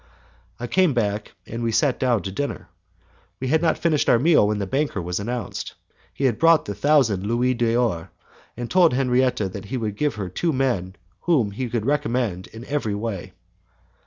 [0.59, 2.69] I came back and we sat down to dinner.
[3.39, 5.75] We had not finished our meal when the banker was announced.
[6.11, 8.09] He had brought the thousand louis d'or,
[8.57, 12.65] and told Henriette that he would give her two men whom he could recommend in
[12.65, 13.33] every way.